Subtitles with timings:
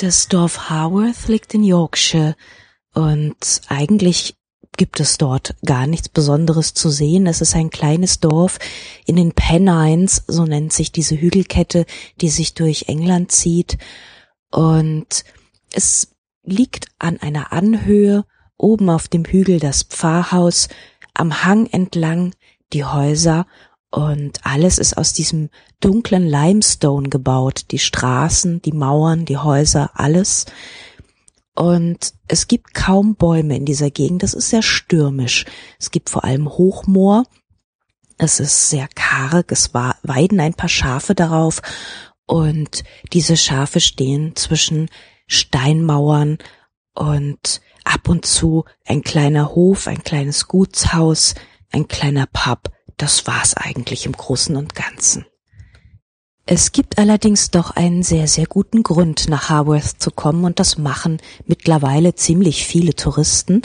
[0.00, 2.34] Das Dorf Haworth liegt in Yorkshire
[2.94, 4.34] und eigentlich
[4.78, 7.26] gibt es dort gar nichts Besonderes zu sehen.
[7.26, 8.58] Es ist ein kleines Dorf
[9.04, 11.84] in den Pennines, so nennt sich diese Hügelkette,
[12.22, 13.76] die sich durch England zieht.
[14.50, 15.22] Und
[15.70, 18.24] es liegt an einer Anhöhe,
[18.56, 20.70] oben auf dem Hügel das Pfarrhaus,
[21.12, 22.34] am Hang entlang
[22.72, 23.46] die Häuser
[23.90, 27.66] und alles ist aus diesem dunklen Limestone gebaut.
[27.70, 30.46] Die Straßen, die Mauern, die Häuser, alles.
[31.54, 34.22] Und es gibt kaum Bäume in dieser Gegend.
[34.22, 35.44] Das ist sehr stürmisch.
[35.78, 37.24] Es gibt vor allem Hochmoor.
[38.18, 39.50] Es ist sehr karg.
[39.50, 41.60] Es weiden ein paar Schafe darauf.
[42.26, 44.88] Und diese Schafe stehen zwischen
[45.26, 46.38] Steinmauern
[46.94, 51.34] und ab und zu ein kleiner Hof, ein kleines Gutshaus,
[51.72, 55.24] ein kleiner Pub das war's eigentlich im Großen und Ganzen.
[56.52, 60.78] Es gibt allerdings doch einen sehr, sehr guten Grund, nach Haworth zu kommen und das
[60.78, 63.62] machen mittlerweile ziemlich viele Touristen.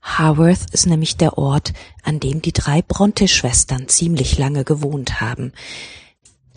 [0.00, 1.72] Haworth ist nämlich der Ort,
[2.04, 5.52] an dem die drei Bronte-Schwestern ziemlich lange gewohnt haben.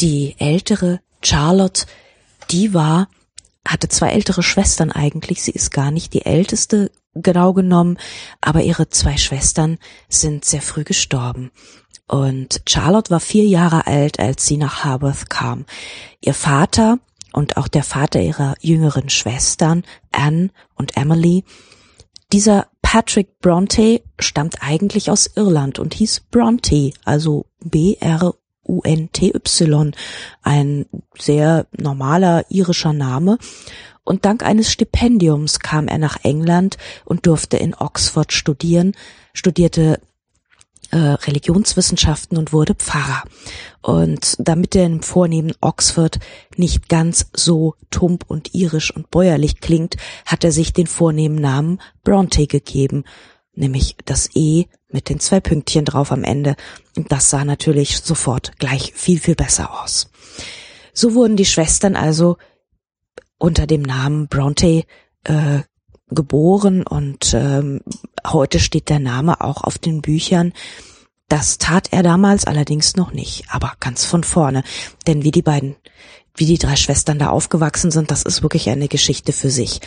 [0.02, 1.88] Die ältere Charlotte,
[2.52, 3.08] die war,
[3.68, 5.42] hatte zwei ältere Schwestern eigentlich.
[5.42, 7.98] Sie ist gar nicht die älteste genau genommen,
[8.40, 11.50] aber ihre zwei Schwestern sind sehr früh gestorben.
[12.10, 15.66] Und Charlotte war vier Jahre alt, als sie nach Haworth kam.
[16.20, 16.98] Ihr Vater
[17.34, 21.44] und auch der Vater ihrer jüngeren Schwestern, Anne und Emily,
[22.34, 28.32] dieser Patrick Bronte stammt eigentlich aus Irland und hieß Bronte, also B-R-U-N-T-Y,
[30.42, 30.86] ein
[31.18, 33.38] sehr normaler irischer Name
[34.04, 38.96] und dank eines Stipendiums kam er nach England und durfte in Oxford studieren,
[39.34, 40.00] studierte
[40.92, 43.24] äh, Religionswissenschaften und wurde Pfarrer.
[43.82, 46.20] Und damit er im vornehmen Oxford
[46.58, 49.96] nicht ganz so tump und irisch und bäuerlich klingt,
[50.26, 53.04] hat er sich den vornehmen Namen Bronte gegeben,
[53.54, 56.56] nämlich das E mit den zwei Pünktchen drauf am Ende.
[56.96, 60.10] Und das sah natürlich sofort gleich viel, viel besser aus.
[60.94, 62.38] So wurden die Schwestern also
[63.38, 64.84] unter dem Namen Bronte
[65.24, 65.60] äh,
[66.10, 67.82] geboren und ähm,
[68.26, 70.54] heute steht der Name auch auf den Büchern.
[71.28, 74.64] Das tat er damals allerdings noch nicht, aber ganz von vorne.
[75.06, 75.76] Denn wie die beiden,
[76.36, 79.80] wie die drei Schwestern da aufgewachsen sind, das ist wirklich eine Geschichte für sich.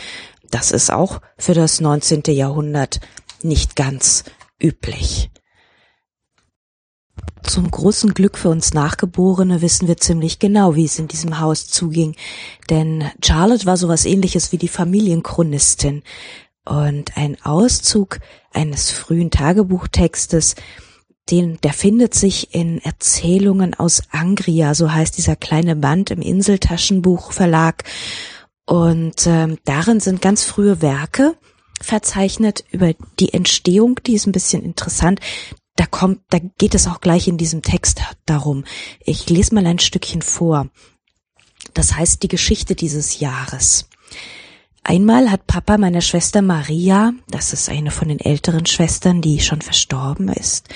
[0.49, 2.23] Das ist auch für das 19.
[2.27, 3.01] Jahrhundert
[3.41, 4.23] nicht ganz
[4.61, 5.32] üblich.
[7.43, 11.67] Zum großen Glück für uns Nachgeborene wissen wir ziemlich genau, wie es in diesem Haus
[11.67, 12.15] zuging.
[12.69, 16.03] Denn Charlotte war sowas ähnliches wie die Familienchronistin.
[16.65, 18.19] Und ein Auszug
[18.53, 20.55] eines frühen Tagebuchtextes,
[21.29, 27.83] den, der findet sich in Erzählungen aus Angria, so heißt dieser kleine Band im Inseltaschenbuchverlag.
[28.65, 31.35] Und ähm, darin sind ganz frühe Werke
[31.81, 35.19] verzeichnet über die Entstehung, die ist ein bisschen interessant
[35.75, 38.63] da kommt, da geht es auch gleich in diesem Text darum.
[38.99, 40.69] Ich lese mal ein Stückchen vor.
[41.73, 43.89] Das heißt die Geschichte dieses Jahres.
[44.83, 49.61] Einmal hat Papa meiner Schwester Maria, das ist eine von den älteren Schwestern, die schon
[49.61, 50.67] verstorben ist,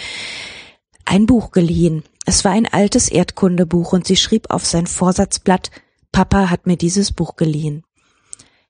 [1.04, 2.04] ein Buch geliehen.
[2.26, 5.72] Es war ein altes Erdkundebuch und sie schrieb auf sein Vorsatzblatt,
[6.14, 7.84] Papa hat mir dieses Buch geliehen.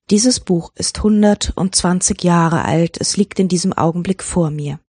[0.09, 4.79] Dieses Buch ist 120 Jahre alt, es liegt in diesem Augenblick vor mir.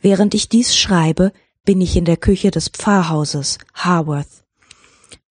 [0.00, 1.32] Während ich dies schreibe,
[1.64, 4.44] bin ich in der Küche des Pfarrhauses Haworth.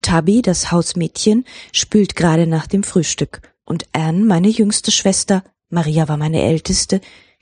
[0.02, 6.16] Tabby, das Hausmädchen, spült gerade nach dem Frühstück und Anne, meine jüngste Schwester, Maria war
[6.16, 7.00] meine älteste,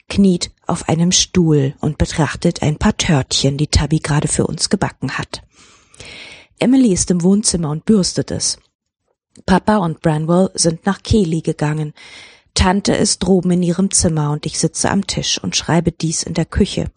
[0.09, 5.17] kniet auf einem Stuhl und betrachtet ein paar Törtchen, die Tabby gerade für uns gebacken
[5.17, 5.43] hat.
[6.59, 8.57] Emily ist im Wohnzimmer und bürstet es.
[9.45, 11.93] Papa und Branwell sind nach Kelly gegangen.
[12.53, 16.33] Tante ist droben in ihrem Zimmer und ich sitze am Tisch und schreibe dies in
[16.33, 16.89] der Küche.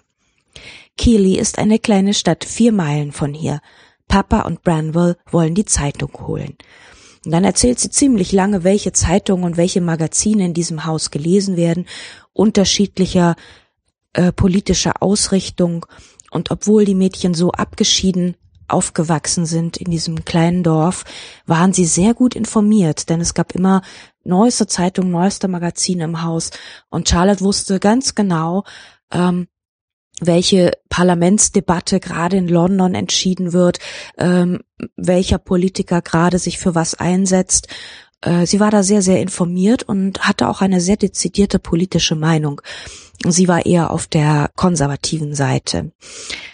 [0.97, 3.61] Keely ist eine kleine Stadt vier Meilen von hier.
[4.09, 6.57] Papa und Branwell wollen die Zeitung holen.
[7.25, 11.57] Und dann erzählt sie ziemlich lange, welche Zeitungen und welche Magazine in diesem Haus gelesen
[11.57, 11.87] werden,
[12.33, 13.37] unterschiedlicher
[14.15, 15.87] äh, politischer Ausrichtung.
[16.31, 18.37] Und obwohl die Mädchen so abgeschieden
[18.69, 21.05] aufgewachsen sind in diesem kleinen Dorf,
[21.47, 23.83] waren sie sehr gut informiert, denn es gab immer
[24.25, 26.51] neueste Zeitungen, neueste Magazine im Haus.
[26.91, 28.65] Und Charlotte wusste ganz genau,
[29.11, 29.49] ähm,
[30.21, 33.79] welche Parlamentsdebatte gerade in London entschieden wird,
[34.17, 34.61] ähm,
[34.97, 37.69] welcher Politiker gerade sich für was einsetzt.
[38.21, 42.61] Äh, sie war da sehr, sehr informiert und hatte auch eine sehr dezidierte politische Meinung.
[43.27, 45.93] Sie war eher auf der konservativen Seite,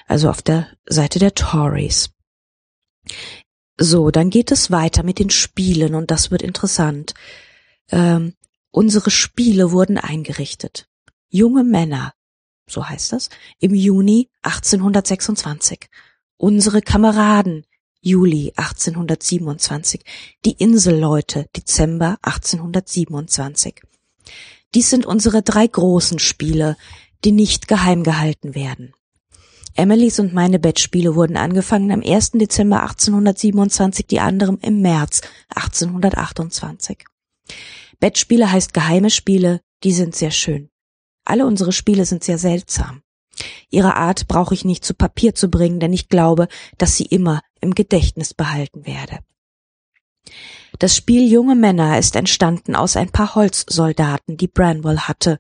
[0.07, 2.11] also auf der Seite der Tories.
[3.77, 7.15] So, dann geht es weiter mit den Spielen und das wird interessant.
[7.91, 8.35] Ähm,
[8.71, 10.87] unsere Spiele wurden eingerichtet.
[11.29, 12.15] Junge Männer,
[12.67, 13.31] so heißt das,
[13.61, 15.89] im Juni 1826.
[16.37, 17.65] Unsere Kameraden,
[18.01, 20.03] Juli 1827.
[20.45, 23.83] Die Inselleute, Dezember 1827.
[24.75, 26.77] Dies sind unsere drei großen Spiele,
[27.25, 28.93] die nicht geheim gehalten werden.
[29.77, 32.33] Emilys und meine Bettspiele wurden angefangen am 1.
[32.33, 35.23] Dezember 1827, die anderen im März
[35.55, 37.05] 1828.
[37.99, 40.71] Bettspiele heißt geheime Spiele, die sind sehr schön.
[41.25, 43.03] Alle unsere Spiele sind sehr seltsam.
[43.71, 46.49] Ihre Art brauche ich nicht zu Papier zu bringen, denn ich glaube,
[46.79, 49.19] dass sie immer im Gedächtnis behalten werde.
[50.79, 55.39] Das Spiel Junge Männer ist entstanden aus ein paar Holzsoldaten, die Branwell hatte.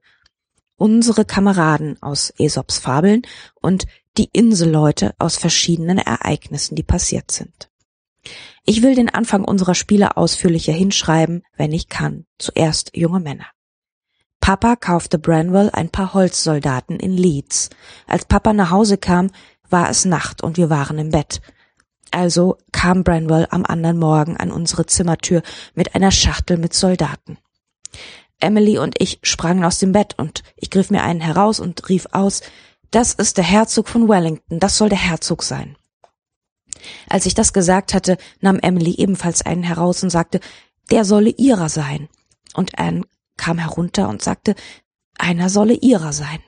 [0.76, 3.22] Unsere Kameraden aus Aesops Fabeln
[3.60, 7.70] und die Inselleute aus verschiedenen Ereignissen, die passiert sind.
[8.64, 12.26] Ich will den Anfang unserer Spiele ausführlicher hinschreiben, wenn ich kann.
[12.38, 13.46] Zuerst junge Männer.
[14.44, 17.70] Papa kaufte Branwell ein paar Holzsoldaten in Leeds.
[18.06, 19.30] Als Papa nach Hause kam,
[19.70, 21.40] war es Nacht und wir waren im Bett.
[22.10, 25.40] Also kam Branwell am anderen Morgen an unsere Zimmertür
[25.74, 27.38] mit einer Schachtel mit Soldaten.
[28.38, 32.06] Emily und ich sprangen aus dem Bett und ich griff mir einen heraus und rief
[32.12, 32.42] aus,
[32.90, 35.74] das ist der Herzog von Wellington, das soll der Herzog sein.
[37.08, 40.40] Als ich das gesagt hatte, nahm Emily ebenfalls einen heraus und sagte,
[40.90, 42.10] der solle ihrer sein.
[42.52, 43.04] Und Anne
[43.36, 44.54] kam herunter und sagte,
[45.18, 46.40] einer solle ihrer sein.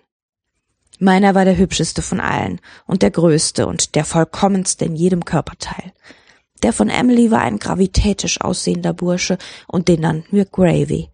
[0.98, 5.92] Meiner war der hübscheste von allen und der größte und der vollkommenste in jedem Körperteil.
[6.62, 9.36] Der von Emily war ein gravitätisch aussehender Bursche
[9.66, 11.10] und den nannten wir Gravy.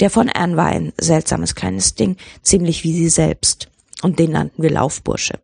[0.00, 3.70] Der von Anne war ein seltsames kleines Ding, ziemlich wie sie selbst
[4.02, 5.40] und den nannten wir Laufbursche.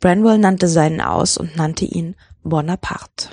[0.00, 3.30] Branwell nannte seinen aus und nannte ihn Bonaparte.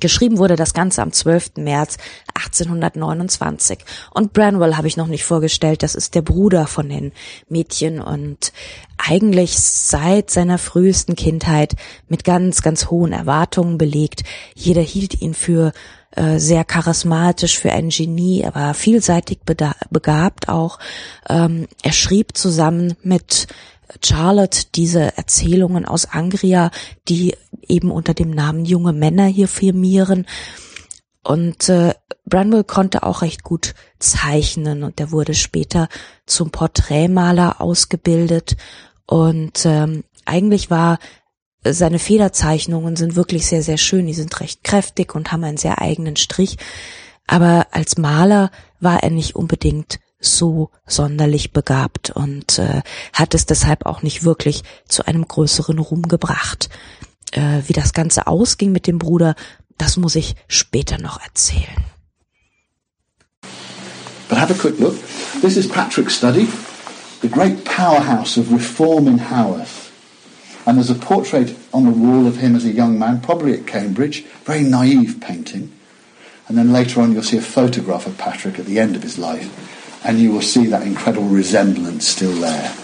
[0.00, 1.56] Geschrieben wurde das Ganze am 12.
[1.56, 1.96] März
[2.34, 3.78] 1829.
[4.12, 7.12] Und Branwell habe ich noch nicht vorgestellt, das ist der Bruder von den
[7.48, 8.52] Mädchen und
[8.98, 11.74] eigentlich seit seiner frühesten Kindheit
[12.08, 14.24] mit ganz, ganz hohen Erwartungen belegt.
[14.54, 15.72] Jeder hielt ihn für
[16.12, 20.78] äh, sehr charismatisch, für ein Genie, er war vielseitig begabt auch.
[21.28, 23.48] Ähm, er schrieb zusammen mit
[24.02, 26.70] Charlotte diese Erzählungen aus Angria,
[27.08, 27.36] die
[27.68, 30.26] eben unter dem Namen Junge Männer hier firmieren.
[31.22, 35.88] Und äh, Branwell konnte auch recht gut zeichnen und er wurde später
[36.24, 38.56] zum Porträtmaler ausgebildet.
[39.06, 40.98] Und ähm, eigentlich war
[41.64, 44.06] seine Federzeichnungen sind wirklich sehr, sehr schön.
[44.06, 46.58] Die sind recht kräftig und haben einen sehr eigenen Strich.
[47.26, 52.82] Aber als Maler war er nicht unbedingt so sonderlich begabt und äh,
[53.12, 56.70] hat es deshalb auch nicht wirklich zu einem größeren Ruhm gebracht.
[57.36, 59.34] Äh, wie das Ganze ausging mit dem Bruder,
[59.76, 61.84] das muss ich später noch erzählen.
[64.30, 64.96] But have a quick look.
[65.42, 66.48] This is Patrick's study,
[67.20, 69.92] the great powerhouse of reform in Haworth.
[70.64, 73.66] And there's a portrait on the wall of him as a young man, probably at
[73.66, 75.70] Cambridge, very naive painting.
[76.48, 79.18] And then later on, you'll see a photograph of Patrick at the end of his
[79.18, 79.50] life,
[80.04, 82.74] and you will see that incredible resemblance still there.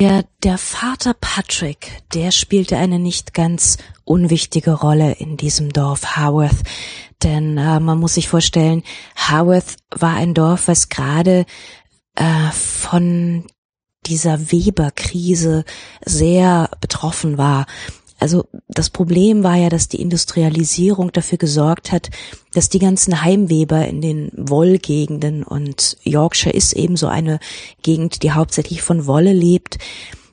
[0.00, 6.62] Ja, der Vater Patrick, der spielte eine nicht ganz unwichtige Rolle in diesem Dorf Haworth.
[7.24, 8.84] Denn äh, man muss sich vorstellen,
[9.16, 11.46] Haworth war ein Dorf, was gerade
[12.14, 13.44] äh, von
[14.06, 15.64] dieser Weberkrise
[16.04, 17.66] sehr betroffen war.
[18.18, 22.10] Also das Problem war ja, dass die Industrialisierung dafür gesorgt hat,
[22.52, 27.38] dass die ganzen Heimweber in den Wollgegenden und Yorkshire ist eben so eine
[27.82, 29.78] Gegend, die hauptsächlich von Wolle lebt,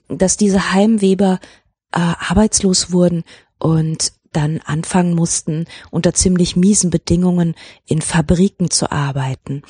[0.08, 1.40] dass diese Heimweber
[1.92, 3.24] äh, arbeitslos wurden
[3.60, 9.62] und dann anfangen mussten, unter ziemlich miesen Bedingungen in Fabriken zu arbeiten.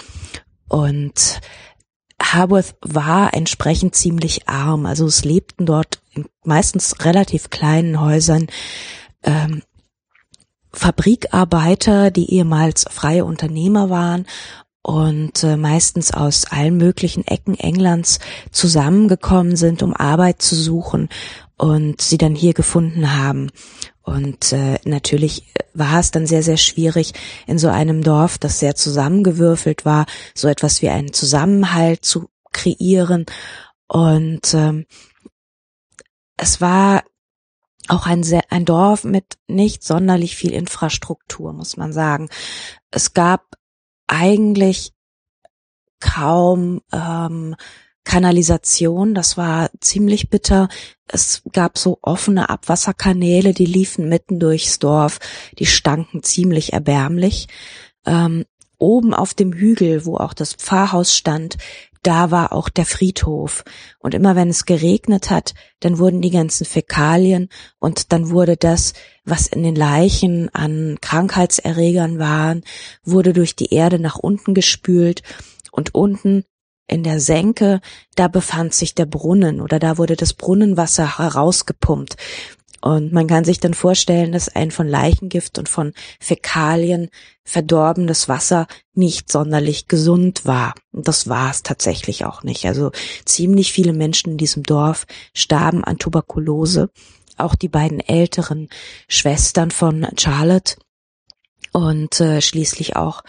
[0.67, 1.41] Und
[2.21, 4.85] Haworth war entsprechend ziemlich arm.
[4.85, 8.47] Also es lebten dort in meistens relativ kleinen Häusern
[9.23, 9.63] ähm,
[10.71, 14.25] Fabrikarbeiter, die ehemals freie Unternehmer waren
[14.81, 18.19] und äh, meistens aus allen möglichen Ecken Englands
[18.51, 21.09] zusammengekommen sind, um Arbeit zu suchen
[21.57, 23.51] und sie dann hier gefunden haben.
[24.01, 27.13] Und äh, natürlich war es dann sehr, sehr schwierig,
[27.47, 33.25] in so einem Dorf, das sehr zusammengewürfelt war, so etwas wie einen Zusammenhalt zu kreieren.
[33.87, 34.85] Und ähm,
[36.37, 37.03] es war
[37.87, 42.29] auch ein, sehr, ein Dorf mit nicht sonderlich viel Infrastruktur, muss man sagen.
[42.91, 43.55] Es gab
[44.07, 44.91] eigentlich
[45.99, 47.55] kaum ähm,
[48.05, 50.69] Kanalisation, das war ziemlich bitter.
[51.07, 55.19] Es gab so offene Abwasserkanäle, die liefen mitten durchs Dorf,
[55.59, 57.47] die stanken ziemlich erbärmlich.
[58.05, 58.45] Ähm,
[58.77, 61.57] oben auf dem Hügel, wo auch das Pfarrhaus stand,
[62.05, 63.63] da war auch der Friedhof.
[63.97, 68.93] Und immer wenn es geregnet hat, dann wurden die ganzen Fäkalien und dann wurde das,
[69.23, 72.63] was in den Leichen an Krankheitserregern waren,
[73.03, 75.23] wurde durch die Erde nach unten gespült
[75.71, 76.45] und unten
[76.87, 77.81] in der Senke,
[78.15, 82.15] da befand sich der Brunnen oder da wurde das Brunnenwasser herausgepumpt.
[82.85, 87.09] Und man kann sich dann vorstellen, dass ein von Leichengift und von Fäkalien
[87.43, 90.75] verdorbenes Wasser nicht sonderlich gesund war.
[90.91, 92.67] Und das war es tatsächlich auch nicht.
[92.67, 92.91] Also
[93.25, 96.91] ziemlich viele Menschen in diesem Dorf starben an Tuberkulose.
[97.37, 98.69] Auch die beiden älteren
[99.07, 100.75] Schwestern von Charlotte
[101.71, 103.23] und äh, schließlich auch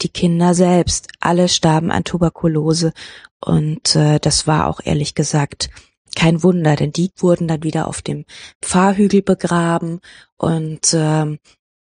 [0.00, 1.08] die Kinder selbst.
[1.20, 2.92] Alle starben an Tuberkulose
[3.40, 5.70] und äh, das war auch ehrlich gesagt
[6.14, 8.24] kein Wunder, denn die wurden dann wieder auf dem
[8.60, 10.00] Pfarrhügel begraben
[10.36, 11.38] und ähm,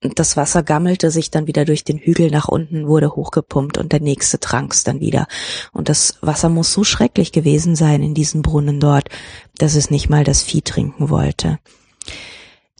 [0.01, 4.01] das Wasser gammelte sich dann wieder durch den Hügel nach unten, wurde hochgepumpt und der
[4.01, 5.27] nächste trank's dann wieder.
[5.73, 9.09] Und das Wasser muss so schrecklich gewesen sein in diesen Brunnen dort,
[9.57, 11.59] dass es nicht mal das Vieh trinken wollte.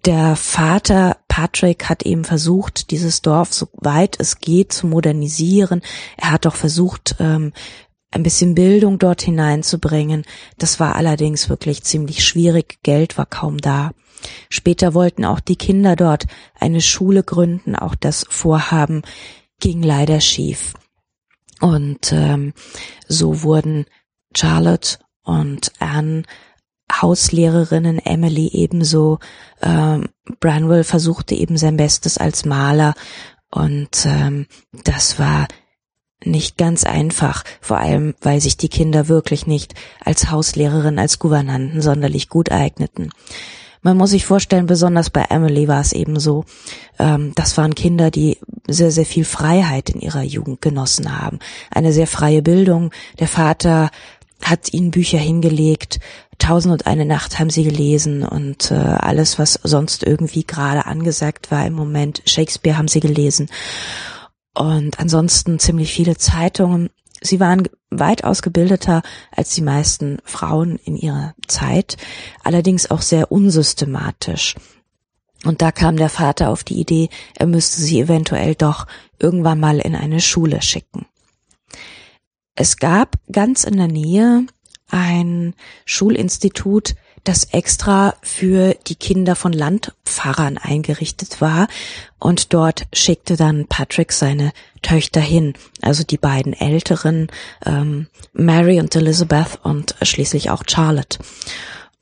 [0.09, 5.83] Der Vater Patrick hat eben versucht, dieses Dorf so weit es geht zu modernisieren.
[6.17, 7.53] Er hat auch versucht, ähm,
[8.11, 10.25] ein bisschen Bildung dort hineinzubringen.
[10.57, 12.79] Das war allerdings wirklich ziemlich schwierig.
[12.83, 13.91] Geld war kaum da.
[14.49, 16.25] Später wollten auch die Kinder dort
[16.59, 17.77] eine Schule gründen.
[17.77, 19.03] Auch das Vorhaben
[19.61, 20.73] ging leider schief.
[21.61, 22.55] Und ähm,
[23.09, 23.85] so wurden
[24.35, 26.23] Charlotte und Anne
[27.03, 29.19] Hauslehrerinnen, Emily ebenso.
[29.63, 30.09] Ähm,
[30.41, 32.95] Branwell versuchte eben sein Bestes als Maler
[33.51, 34.47] und ähm,
[34.85, 35.49] das war
[36.25, 39.75] nicht ganz einfach, vor allem weil sich die Kinder wirklich nicht
[40.05, 43.11] als Hauslehrerin, als Gouvernanten sonderlich gut eigneten.
[43.83, 46.45] Man muss sich vorstellen, besonders bei Emily war es eben so,
[46.99, 51.39] ähm, das waren Kinder, die sehr, sehr viel Freiheit in ihrer Jugend genossen haben.
[51.71, 52.91] Eine sehr freie Bildung.
[53.21, 53.91] Der Vater
[54.43, 56.01] hat ihnen Bücher hingelegt,
[56.39, 61.51] Tausend und eine Nacht haben sie gelesen und äh, alles, was sonst irgendwie gerade angesagt
[61.51, 63.51] war im Moment, Shakespeare haben sie gelesen
[64.55, 66.91] und ansonsten ziemlich viele Zeitungen.
[67.21, 69.03] Sie waren weit ausgebildeter
[69.33, 71.97] als die meisten Frauen in ihrer Zeit,
[72.45, 74.55] allerdings auch sehr unsystematisch.
[75.45, 78.87] Und da kam der Vater auf die Idee, er müsste sie eventuell doch
[79.19, 81.07] irgendwann mal in eine Schule schicken.
[82.61, 84.45] Es gab ganz in der Nähe
[84.89, 91.69] ein Schulinstitut, das extra für die Kinder von Landpfarrern eingerichtet war.
[92.19, 94.51] Und dort schickte dann Patrick seine
[94.83, 97.29] Töchter hin, also die beiden älteren,
[97.65, 101.21] ähm, Mary und Elizabeth und schließlich auch Charlotte.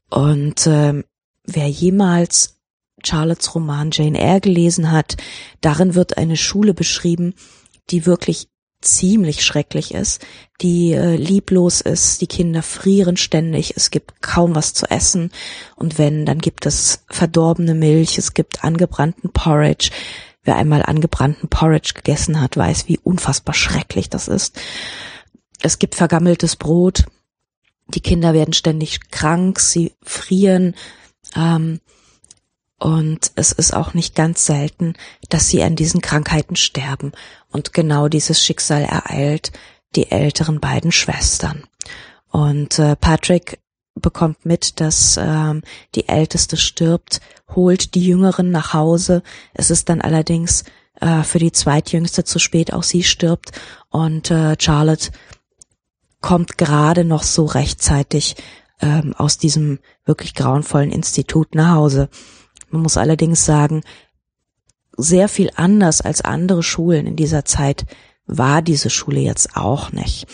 [0.08, 1.04] Und ähm,
[1.44, 2.56] wer jemals
[3.04, 5.18] Charlottes Roman Jane Eyre gelesen hat,
[5.60, 7.34] darin wird eine Schule beschrieben,
[7.90, 8.48] die wirklich
[8.86, 10.24] ziemlich schrecklich ist,
[10.60, 15.30] die äh, lieblos ist, die Kinder frieren ständig, es gibt kaum was zu essen
[15.74, 19.90] und wenn, dann gibt es verdorbene Milch, es gibt angebrannten Porridge.
[20.44, 24.60] Wer einmal angebrannten Porridge gegessen hat, weiß, wie unfassbar schrecklich das ist.
[25.60, 27.04] Es gibt vergammeltes Brot,
[27.88, 30.74] die Kinder werden ständig krank, sie frieren,
[31.34, 31.80] ähm,
[32.78, 34.94] und es ist auch nicht ganz selten,
[35.30, 37.12] dass sie an diesen Krankheiten sterben.
[37.56, 39.50] Und genau dieses Schicksal ereilt
[39.94, 41.64] die älteren beiden Schwestern.
[42.30, 43.60] Und äh, Patrick
[43.94, 45.62] bekommt mit, dass ähm,
[45.94, 47.22] die Älteste stirbt,
[47.54, 49.22] holt die Jüngeren nach Hause.
[49.54, 50.64] Es ist dann allerdings
[51.00, 53.52] äh, für die Zweitjüngste zu spät, auch sie stirbt.
[53.88, 55.12] Und äh, Charlotte
[56.20, 58.36] kommt gerade noch so rechtzeitig
[58.82, 62.10] ähm, aus diesem wirklich grauenvollen Institut nach Hause.
[62.68, 63.82] Man muss allerdings sagen,
[64.96, 67.84] sehr viel anders als andere Schulen in dieser Zeit
[68.26, 70.26] war diese Schule jetzt auch nicht.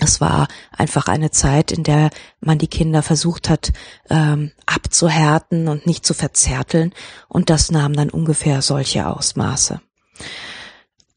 [0.00, 2.10] Es war einfach eine Zeit, in der
[2.40, 3.72] man die Kinder versucht hat
[4.10, 6.92] ähm, abzuhärten und nicht zu verzärteln,
[7.28, 9.80] und das nahm dann ungefähr solche Ausmaße.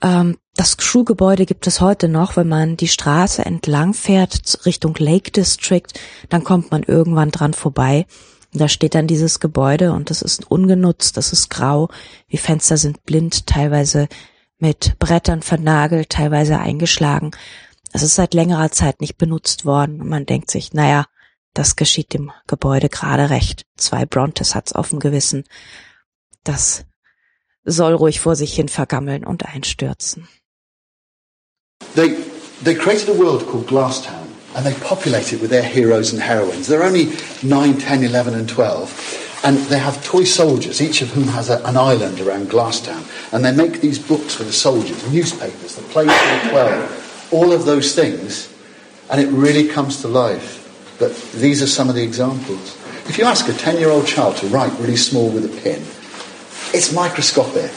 [0.01, 5.31] Ähm, das Schulgebäude gibt es heute noch, wenn man die Straße entlang fährt Richtung Lake
[5.31, 5.88] District,
[6.29, 8.05] dann kommt man irgendwann dran vorbei
[8.57, 11.89] da steht dann dieses Gebäude und das ist ungenutzt, das ist grau,
[12.31, 14.07] die Fenster sind blind, teilweise
[14.59, 17.31] mit Brettern vernagelt, teilweise eingeschlagen.
[17.93, 21.05] Es ist seit längerer Zeit nicht benutzt worden und man denkt sich, naja,
[21.53, 23.65] das geschieht dem Gebäude gerade recht.
[23.77, 25.43] Zwei Brontes hat's auf dem Gewissen.
[26.43, 26.85] Das
[27.63, 30.27] soll ruhig vor sich hin vergammeln und einstürzen.
[31.95, 32.15] They,
[32.63, 34.26] they created a world called Glasstown.
[34.57, 36.65] And they populate it with their heroes and heroines.
[36.65, 39.39] They're only 9, 10, 11, and 12.
[39.43, 43.05] And they have toy soldiers, each of whom has a, an island around Glasstown.
[43.31, 47.53] And they make these books for the soldiers, newspapers, the plays for the 12, all
[47.53, 48.51] of those things.
[49.11, 50.95] And it really comes to life.
[50.97, 52.75] But these are some of the examples.
[53.07, 55.81] If you ask a 10 year old child to write really small with a pen,
[56.73, 57.71] it's microscopic.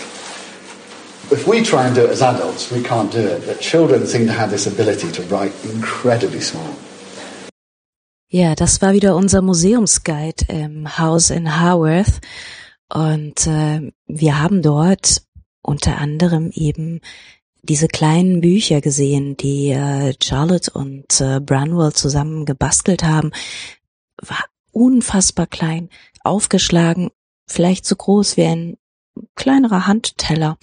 [1.32, 3.46] If we try and do it as adults, we can't do it.
[3.46, 6.74] But children seem to have this ability to write incredibly small.
[8.32, 12.20] Ja, das war wieder unser Museumsguide im Haus in Haworth.
[12.88, 15.22] Und äh, wir haben dort
[15.62, 17.00] unter anderem eben
[17.62, 23.30] diese kleinen Bücher gesehen, die äh, Charlotte und äh, Branwell zusammen gebastelt haben.
[24.20, 25.90] War unfassbar klein,
[26.22, 27.10] aufgeschlagen,
[27.46, 28.76] vielleicht so groß wie ein
[29.34, 30.58] kleinerer Handteller.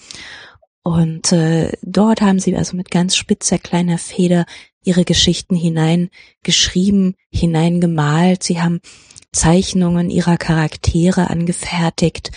[0.88, 4.46] Und äh, dort haben sie also mit ganz spitzer kleiner Feder
[4.82, 8.42] ihre Geschichten hineingeschrieben, hineingemalt.
[8.42, 8.80] Sie haben
[9.30, 12.30] Zeichnungen ihrer Charaktere angefertigt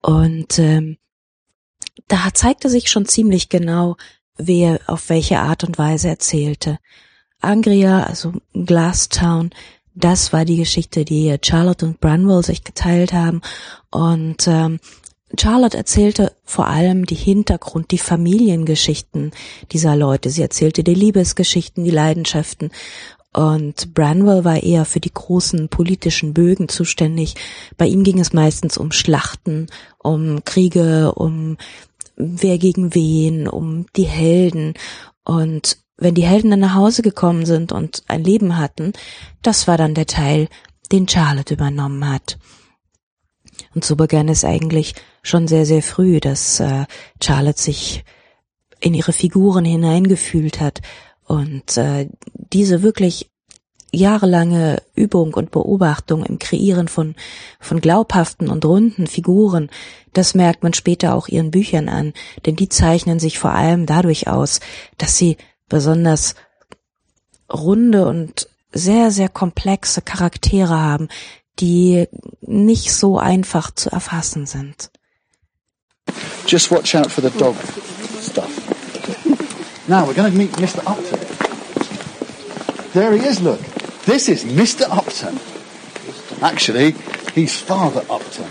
[0.00, 0.96] und ähm,
[2.08, 3.98] da zeigte sich schon ziemlich genau,
[4.38, 6.78] wer auf welche Art und Weise erzählte.
[7.40, 9.50] Angria, also Glasstown,
[9.94, 13.42] das war die Geschichte, die Charlotte und Branwell sich geteilt haben.
[13.90, 14.80] Und ähm,
[15.38, 19.32] Charlotte erzählte vor allem die Hintergrund, die Familiengeschichten
[19.70, 20.30] dieser Leute.
[20.30, 22.70] Sie erzählte die Liebesgeschichten, die Leidenschaften.
[23.32, 27.34] Und Branwell war eher für die großen politischen Bögen zuständig.
[27.78, 31.56] Bei ihm ging es meistens um Schlachten, um Kriege, um
[32.16, 34.74] wer gegen wen, um die Helden.
[35.24, 38.92] Und wenn die Helden dann nach Hause gekommen sind und ein Leben hatten,
[39.40, 40.48] das war dann der Teil,
[40.90, 42.38] den Charlotte übernommen hat.
[43.74, 46.86] Und so begann es eigentlich schon sehr, sehr früh, dass äh,
[47.22, 48.04] Charlotte sich
[48.80, 50.82] in ihre Figuren hineingefühlt hat
[51.24, 53.30] und äh, diese wirklich
[53.92, 57.14] jahrelange Übung und Beobachtung im Kreieren von,
[57.60, 59.70] von glaubhaften und runden Figuren,
[60.14, 62.14] das merkt man später auch ihren Büchern an,
[62.46, 64.60] denn die zeichnen sich vor allem dadurch aus,
[64.96, 65.36] dass sie
[65.68, 66.34] besonders
[67.52, 71.08] runde und sehr, sehr komplexe Charaktere haben,
[71.60, 72.08] die
[72.40, 74.90] nicht so einfach zu erfassen sind.
[76.46, 78.68] Just watch out for the dog stuff.
[79.88, 80.78] Now we're going to meet Mr.
[80.86, 81.18] Upton.
[82.92, 83.60] There he is, look.
[84.04, 84.88] This is Mr.
[84.88, 85.38] Upton.
[86.42, 86.92] Actually,
[87.34, 88.46] he's Father Upton.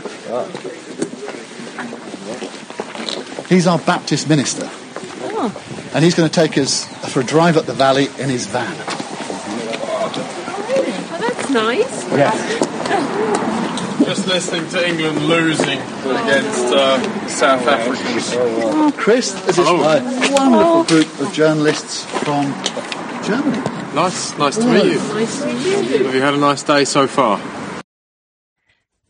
[3.48, 4.70] He's our Baptist minister.
[5.34, 5.90] Oh.
[5.94, 8.74] And he's going to take us for a drive up the valley in his van.
[8.74, 12.10] Oh, oh that's nice.
[12.12, 12.71] Yes.
[14.12, 18.34] Just listening to England losing against uh, South Africans.
[18.36, 19.84] Oh, Chris, this is Hello.
[19.88, 20.02] a
[20.34, 22.54] wonderful group of journalists from
[23.24, 23.64] Germany.
[23.96, 25.00] Nice, nice to meet you.
[25.16, 26.04] Nice to meet you.
[26.04, 27.40] Have you had a nice day so far?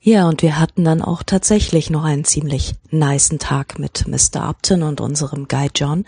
[0.02, 4.48] Ja, und wir hatten dann auch tatsächlich noch einen ziemlich niceen Tag mit Mr.
[4.48, 6.06] Upton und unserem Guide John,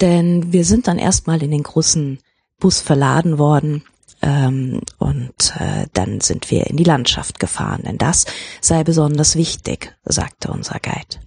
[0.00, 2.18] denn wir sind dann erstmal in den großen
[2.58, 3.84] Bus verladen worden
[4.22, 8.26] ähm, und äh, dann sind wir in die Landschaft gefahren, denn das
[8.60, 11.20] sei besonders wichtig, sagte unser Guide.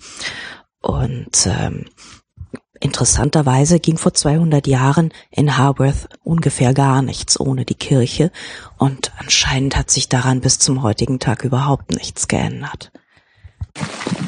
[0.82, 1.86] Und ähm,
[2.82, 8.32] Interessanterweise ging vor 200 Jahren in Haworth ungefähr gar nichts ohne die Kirche
[8.78, 12.94] und anscheinend hat sich daran bis zum heutigen Tag überhaupt nichts geändert.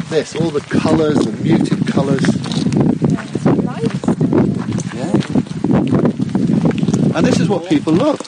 [0.10, 2.22] This, all the colours, the muted colours.
[4.94, 5.32] Yeah.
[7.16, 8.20] And this is what people love.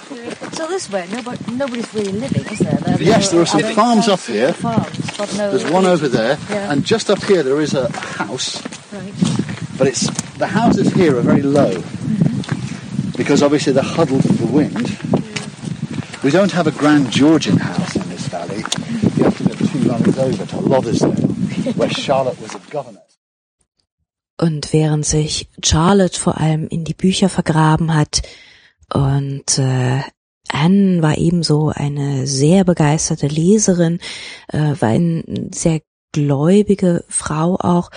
[0.54, 2.78] So this way, nobody, nobody's really living, is there?
[2.78, 4.54] there Yes, there are some other farms up here.
[4.54, 5.50] Farms, but no.
[5.50, 6.72] There's one over there, Yeah.
[6.72, 8.62] and just up here there is a house,
[8.92, 9.14] Right.
[9.78, 13.18] but it's the houses here are very low mm-hmm.
[13.18, 14.98] because obviously they're huddled for the wind.
[16.24, 18.64] We don't have a grand Georgian house in this valley.
[19.18, 23.02] You have to go two lines over to Lothersdale, where Charlotte was a governess.
[24.40, 28.22] Und während sich Charlotte vor allem in die Bücher vergraben hat
[28.94, 30.02] und äh,
[30.54, 34.00] Anne war ebenso eine sehr begeisterte Leserin,
[34.50, 37.90] äh, war eine sehr gläubige Frau auch,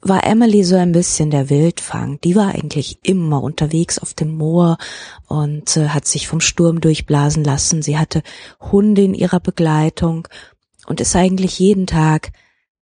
[0.00, 2.20] war Emily so ein bisschen der Wildfang.
[2.22, 4.78] Die war eigentlich immer unterwegs auf dem Moor
[5.26, 7.82] und äh, hat sich vom Sturm durchblasen lassen.
[7.82, 8.22] Sie hatte
[8.60, 10.28] Hunde in ihrer Begleitung
[10.86, 12.32] und ist eigentlich jeden Tag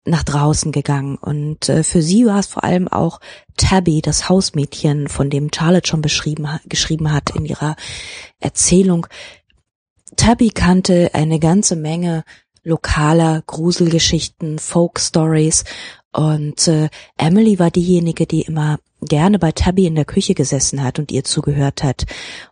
[0.05, 1.17] nach draußen gegangen.
[1.17, 3.21] Und äh, für sie war es vor allem auch
[3.57, 7.77] Tabby, das Hausmädchen, von dem Charlotte schon beschrieben, geschrieben hat in ihrer
[8.41, 9.07] Erzählung.
[10.17, 12.25] Tabby kannte eine ganze Menge
[12.63, 15.65] lokaler Gruselgeschichten, Folk Stories
[16.13, 16.89] und äh,
[17.19, 21.25] Emily war diejenige, die immer gerne bei Tabby in der Küche gesessen hat und ihr
[21.25, 22.07] zugehört hat.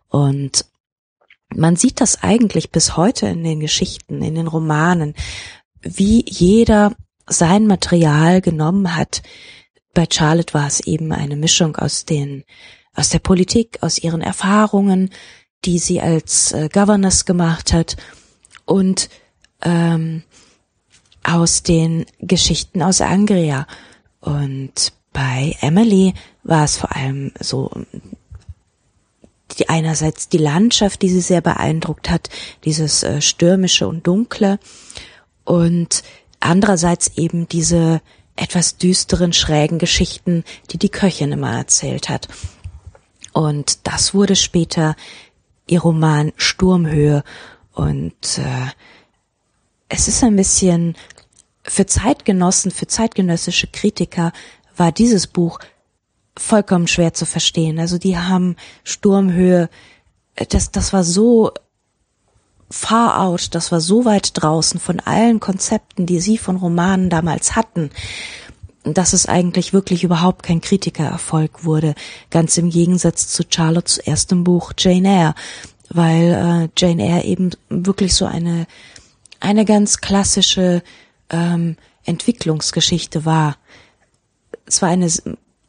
[0.09, 0.65] Und
[1.55, 5.15] man sieht das eigentlich bis heute in den Geschichten, in den Romanen,
[5.81, 6.95] wie jeder
[7.27, 9.21] sein Material genommen hat.
[9.93, 12.43] Bei Charlotte war es eben eine Mischung aus den,
[12.95, 15.09] aus der Politik, aus ihren Erfahrungen,
[15.65, 17.95] die sie als äh, Governess gemacht hat
[18.65, 19.09] und
[19.61, 20.23] ähm,
[21.23, 23.67] aus den Geschichten aus Angria.
[24.19, 27.71] Und bei Emily war es vor allem so
[29.57, 32.29] die einerseits die Landschaft, die sie sehr beeindruckt hat,
[32.63, 34.59] dieses äh, stürmische und dunkle
[35.43, 36.03] und
[36.43, 38.01] andererseits eben diese
[38.35, 42.27] etwas düsteren, schrägen Geschichten, die die Köchin immer erzählt hat.
[43.31, 44.95] Und das wurde später
[45.67, 47.23] ihr Roman Sturmhöhe
[47.73, 48.67] und äh,
[49.89, 50.95] es ist ein bisschen
[51.63, 54.33] für Zeitgenossen, für zeitgenössische Kritiker
[54.75, 55.59] war dieses Buch
[56.37, 57.79] vollkommen schwer zu verstehen.
[57.79, 59.69] Also die haben Sturmhöhe,
[60.35, 61.51] äh, das, das war so
[62.73, 67.55] far out, das war so weit draußen von allen Konzepten, die sie von Romanen damals
[67.55, 67.91] hatten,
[68.83, 71.93] dass es eigentlich wirklich überhaupt kein Kritikererfolg wurde.
[72.31, 75.35] Ganz im Gegensatz zu Charlottes erstem Buch Jane Eyre,
[75.89, 78.65] weil äh, Jane Eyre eben wirklich so eine
[79.39, 80.81] eine ganz klassische
[81.29, 83.57] ähm, Entwicklungsgeschichte war.
[84.65, 85.11] Es war eine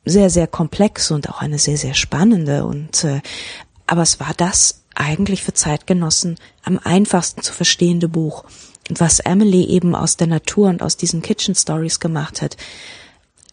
[0.06, 3.20] sehr, sehr komplexe und auch eine sehr, sehr spannende und äh,
[3.86, 8.44] aber es war das eigentlich für Zeitgenossen am einfachsten zu verstehende Buch.
[8.88, 12.56] Und was Emily eben aus der Natur und aus diesen Kitchen Stories gemacht hat,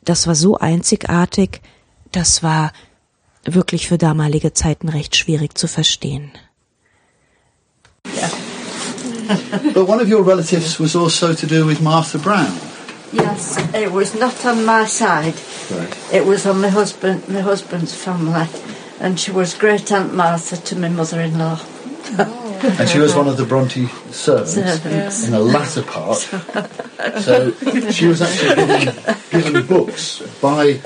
[0.03, 1.61] das war so einzigartig,
[2.11, 2.73] das war
[3.43, 6.31] wirklich für damalige Zeiten recht schwierig zu verstehen.
[9.73, 12.51] but one of your relatives was also to do with Martha Brown.
[13.13, 15.33] Yes, it was not on my side.
[15.69, 16.13] Right.
[16.13, 18.47] It was on my husband, my husband's family,
[19.01, 21.59] and she was great aunt Martha to my mother-in-law.
[22.61, 25.25] And she was one of the Bronte servants Servants.
[25.25, 26.19] in the latter part.
[27.21, 27.51] So
[27.89, 28.93] she was actually given,
[29.31, 30.79] given books by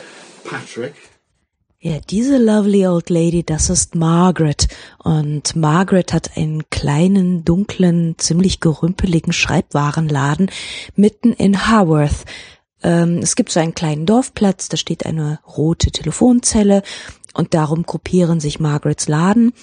[0.49, 0.95] Patrick.
[1.81, 4.69] Ja, diese lovely old lady, das ist Margaret.
[5.03, 10.49] Und Margaret hat einen kleinen, dunklen, ziemlich gerümpeligen Schreibwarenladen
[10.95, 12.25] mitten in Haworth.
[12.81, 16.81] Ähm, es gibt so einen kleinen Dorfplatz, da steht eine rote Telefonzelle
[17.35, 19.53] und darum gruppieren sich Margarets Laden.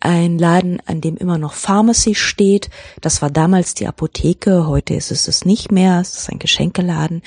[0.00, 2.70] Ein Laden, an dem immer noch Pharmacy steht.
[3.00, 6.00] Das war damals die Apotheke, heute ist es es nicht mehr.
[6.00, 7.22] Es ist ein Geschenkeladen.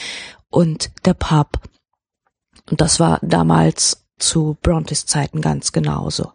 [0.50, 1.60] Und der Pub.
[2.70, 6.32] Und das war damals zu Brontes Zeiten ganz genauso.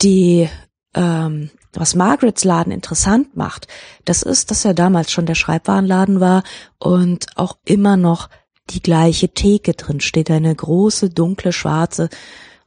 [0.00, 0.48] Die,
[0.94, 3.66] ähm, was Margarets Laden interessant macht,
[4.04, 6.44] das ist, dass er damals schon der Schreibwarenladen war
[6.78, 8.28] und auch immer noch
[8.70, 12.08] die gleiche Theke drin steht, eine große, dunkle, schwarze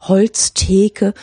[0.08, 1.14] Holztheke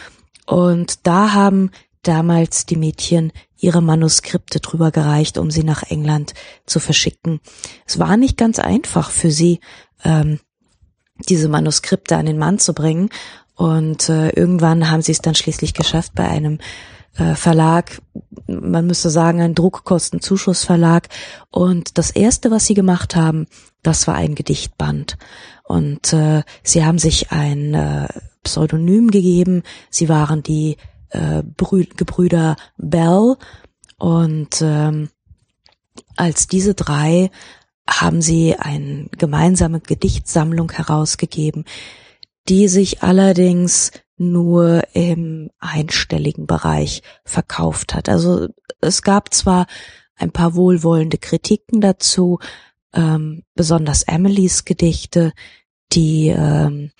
[0.46, 1.70] und da haben
[2.02, 6.34] damals die Mädchen ihre Manuskripte drüber gereicht, um sie nach England
[6.66, 7.40] zu verschicken.
[7.86, 9.60] Es war nicht ganz einfach für sie,
[10.04, 10.40] ähm,
[11.28, 13.10] diese Manuskripte an den Mann zu bringen.
[13.54, 16.58] Und äh, irgendwann haben sie es dann schließlich geschafft bei einem
[17.16, 18.00] äh, Verlag,
[18.46, 21.08] man müsste sagen ein Druckkostenzuschussverlag.
[21.50, 23.46] Und das erste, was sie gemacht haben,
[23.82, 25.18] das war ein Gedichtband.
[25.62, 28.08] Und äh, sie haben sich ein äh,
[28.42, 29.62] Pseudonym gegeben.
[29.90, 30.76] Sie waren die
[31.10, 33.36] äh, Brü Gebrüder Bell.
[33.98, 35.10] Und ähm,
[36.16, 37.30] als diese drei
[37.88, 41.64] haben sie eine gemeinsame Gedichtsammlung herausgegeben,
[42.48, 48.08] die sich allerdings nur im einstelligen Bereich verkauft hat.
[48.08, 48.48] Also
[48.80, 49.66] es gab zwar
[50.16, 52.38] ein paar wohlwollende Kritiken dazu,
[52.94, 55.32] ähm, besonders Emilys Gedichte,
[55.92, 56.92] die ähm,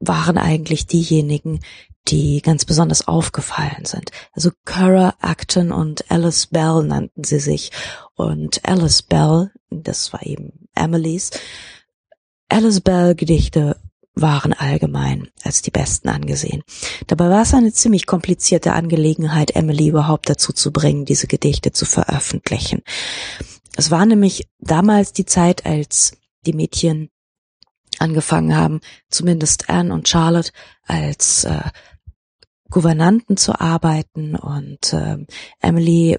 [0.00, 1.60] waren eigentlich diejenigen,
[2.08, 4.10] die ganz besonders aufgefallen sind.
[4.32, 7.70] Also Curra Acton und Alice Bell nannten sie sich.
[8.14, 11.30] Und Alice Bell, das war eben Emilys,
[12.48, 13.76] Alice Bell Gedichte
[14.14, 16.62] waren allgemein als die besten angesehen.
[17.06, 21.86] Dabei war es eine ziemlich komplizierte Angelegenheit, Emily überhaupt dazu zu bringen, diese Gedichte zu
[21.86, 22.82] veröffentlichen.
[23.76, 27.10] Es war nämlich damals die Zeit, als die Mädchen
[28.00, 30.52] angefangen haben, zumindest Anne und Charlotte
[30.86, 31.62] als äh,
[32.70, 35.18] Gouvernanten zu arbeiten und äh,
[35.60, 36.18] Emily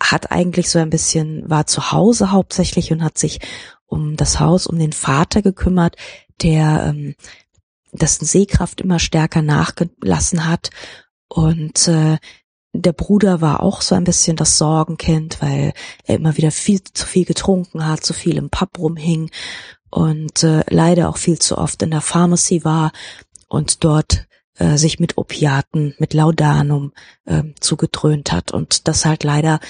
[0.00, 3.40] hat eigentlich so ein bisschen, war zu Hause hauptsächlich und hat sich
[3.86, 5.96] um das Haus, um den Vater gekümmert,
[6.42, 7.14] der ähm,
[7.92, 10.70] dessen Sehkraft immer stärker nachgelassen hat.
[11.28, 12.18] Und äh,
[12.72, 15.72] der Bruder war auch so ein bisschen das Sorgenkind, weil
[16.04, 19.30] er immer wieder viel zu viel getrunken hat, zu viel im Pub rumhing
[19.90, 22.92] und äh, leider auch viel zu oft in der Pharmacy war
[23.48, 26.92] und dort äh, sich mit Opiaten, mit Laudanum
[27.24, 29.60] äh, zugedröhnt hat und das halt leider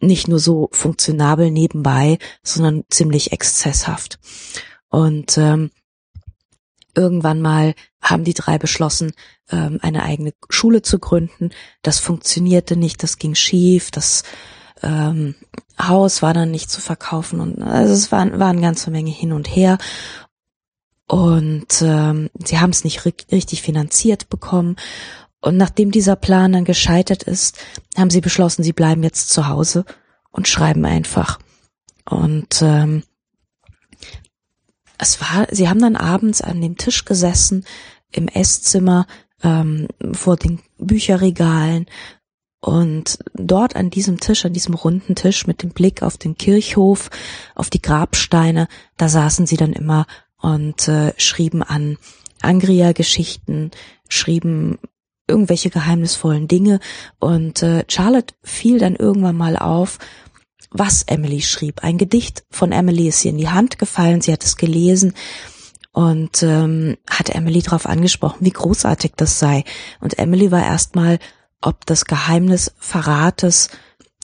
[0.00, 4.18] nicht nur so funktionabel nebenbei, sondern ziemlich exzesshaft.
[4.88, 5.70] Und ähm,
[6.94, 9.12] irgendwann mal haben die drei beschlossen,
[9.50, 11.50] ähm, eine eigene Schule zu gründen.
[11.82, 14.22] Das funktionierte nicht, das ging schief, das
[14.82, 15.34] ähm,
[15.80, 19.32] Haus war dann nicht zu verkaufen und also es war, war eine ganze Menge hin
[19.32, 19.78] und her.
[21.08, 24.76] Und ähm, sie haben es nicht richtig finanziert bekommen.
[25.40, 27.58] Und nachdem dieser Plan dann gescheitert ist,
[27.96, 29.84] haben sie beschlossen, sie bleiben jetzt zu Hause
[30.32, 31.38] und schreiben einfach.
[32.08, 33.04] Und ähm,
[34.98, 37.64] es war, sie haben dann abends an dem Tisch gesessen
[38.10, 39.06] im Esszimmer
[39.42, 41.86] ähm, vor den Bücherregalen
[42.66, 47.10] und dort an diesem Tisch, an diesem runden Tisch mit dem Blick auf den Kirchhof,
[47.54, 50.04] auf die Grabsteine, da saßen sie dann immer
[50.36, 51.96] und äh, schrieben an
[52.42, 53.70] Angria-Geschichten,
[54.08, 54.78] schrieben
[55.28, 56.80] irgendwelche geheimnisvollen Dinge
[57.20, 60.00] und äh, Charlotte fiel dann irgendwann mal auf,
[60.72, 61.84] was Emily schrieb.
[61.84, 65.14] Ein Gedicht von Emily ist ihr in die Hand gefallen, sie hat es gelesen
[65.92, 69.62] und ähm, hat Emily darauf angesprochen, wie großartig das sei.
[70.00, 71.20] Und Emily war erstmal
[71.60, 73.70] ob das Geheimnis Verrates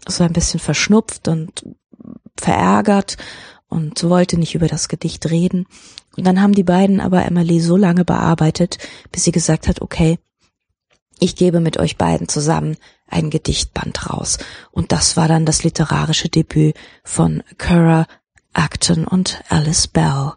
[0.06, 1.64] so ein bisschen verschnupft und
[2.36, 3.16] verärgert
[3.68, 5.66] und wollte nicht über das Gedicht reden.
[6.16, 8.78] Und dann haben die beiden aber Emily so lange bearbeitet,
[9.10, 10.18] bis sie gesagt hat, okay,
[11.20, 14.38] ich gebe mit euch beiden zusammen ein Gedichtband raus.
[14.72, 18.06] Und das war dann das literarische Debüt von Curra,
[18.52, 20.32] Acton und Alice Bell.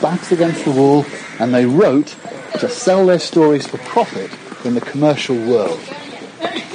[0.00, 1.04] Backs against the wall
[1.38, 2.16] and they wrote
[2.58, 4.30] to sell their stories for profit
[4.64, 5.80] in the commercial world.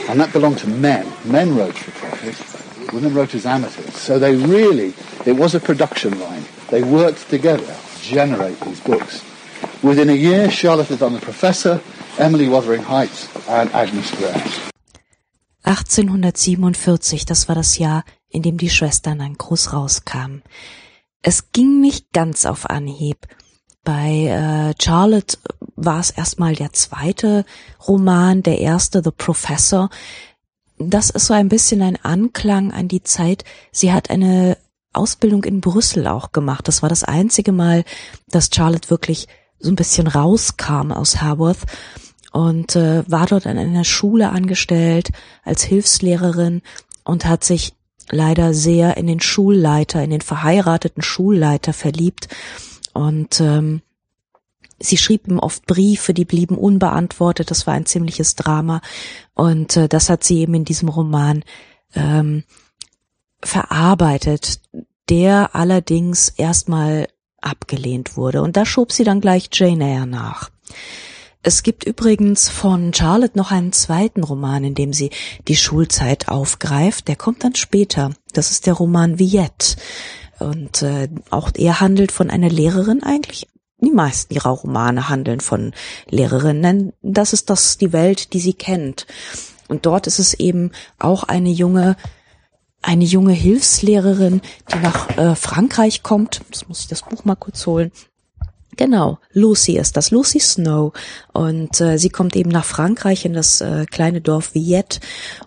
[0.09, 1.11] And that belonged to men.
[1.25, 2.93] Men wrote for profit.
[2.93, 3.95] Women wrote as amateurs.
[3.95, 4.93] So they really,
[5.25, 6.43] it was a production line.
[6.69, 9.23] They worked together to generate these books.
[9.81, 11.81] Within a year, Charlotte had done The Professor,
[12.17, 14.41] Emily Wuthering Heights and Agnes Grey.
[15.63, 20.43] 1847, das war das Jahr, in dem die Schwestern dann groß rauskamen.
[21.23, 23.25] Es ging nicht ganz auf Anhieb.
[23.85, 25.37] Bei äh, Charlotte
[25.75, 27.45] war es erstmal der zweite
[27.87, 29.89] Roman, der erste, The Professor.
[30.79, 33.45] Das ist so ein bisschen ein Anklang an die Zeit.
[33.71, 34.57] Sie hat eine
[34.91, 36.67] Ausbildung in Brüssel auch gemacht.
[36.67, 37.85] Das war das einzige Mal,
[38.27, 39.27] dass Charlotte wirklich
[39.59, 41.65] so ein bisschen rauskam aus Haworth
[42.31, 45.11] und äh, war dort an einer Schule angestellt
[45.43, 46.63] als Hilfslehrerin
[47.03, 47.73] und hat sich
[48.09, 52.27] leider sehr in den Schulleiter, in den verheirateten Schulleiter verliebt
[52.95, 53.81] und ähm,
[54.79, 57.51] sie schrieb ihm oft Briefe, die blieben unbeantwortet.
[57.51, 58.79] Das war ein ziemliches Drama.
[59.33, 61.43] Und äh, das hat sie eben in diesem Roman
[61.93, 62.45] ähm,
[63.41, 64.61] verarbeitet,
[65.09, 67.09] der allerdings erstmal
[67.41, 68.41] abgelehnt wurde.
[68.41, 70.49] Und da schob sie dann gleich Jane Eyre nach.
[71.43, 75.11] Es gibt übrigens von Charlotte noch einen zweiten Roman, in dem sie
[75.49, 77.09] die Schulzeit aufgreift.
[77.09, 78.13] Der kommt dann später.
[78.31, 79.75] Das ist der Roman Viette.
[80.39, 83.47] Und äh, auch er handelt von einer Lehrerin eigentlich
[83.79, 85.73] die meisten ihrer Romane handeln von
[86.09, 86.93] Lehrerinnen.
[87.01, 89.05] Das ist das die Welt, die sie kennt.
[89.67, 91.95] Und dort ist es eben auch eine junge
[92.81, 96.41] eine junge Hilfslehrerin, die nach äh, Frankreich kommt.
[96.51, 97.91] Das muss ich das Buch mal kurz holen.
[98.77, 100.93] Genau, Lucy ist das, Lucy Snow.
[101.33, 104.99] Und äh, sie kommt eben nach Frankreich in das äh, kleine Dorf Villette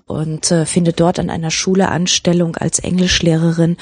[0.06, 3.76] und äh, findet dort an einer Schule Anstellung als Englischlehrerin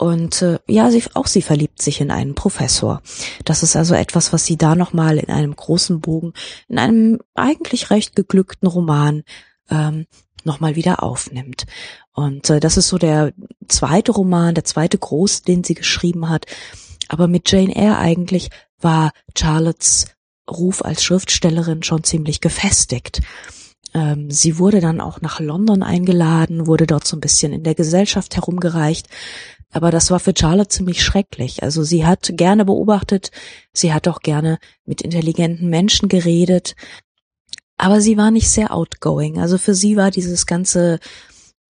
[0.00, 3.02] und äh, ja, sie, auch sie verliebt sich in einen Professor.
[3.44, 6.32] Das ist also etwas, was sie da nochmal in einem großen Bogen,
[6.68, 9.24] in einem eigentlich recht geglückten Roman
[9.68, 10.06] ähm,
[10.42, 11.66] nochmal wieder aufnimmt.
[12.14, 13.34] Und äh, das ist so der
[13.68, 16.46] zweite Roman, der zweite Groß, den sie geschrieben hat.
[17.08, 18.48] Aber mit Jane Eyre eigentlich
[18.80, 20.06] war Charlottes
[20.50, 23.20] Ruf als Schriftstellerin schon ziemlich gefestigt.
[23.92, 27.74] Ähm, sie wurde dann auch nach London eingeladen, wurde dort so ein bisschen in der
[27.74, 29.06] Gesellschaft herumgereicht.
[29.70, 31.62] Aber das war für Charlotte ziemlich schrecklich.
[31.62, 33.30] Also sie hat gerne beobachtet,
[33.72, 36.74] sie hat auch gerne mit intelligenten Menschen geredet,
[37.76, 39.38] aber sie war nicht sehr outgoing.
[39.38, 40.98] Also für sie war dieses ganze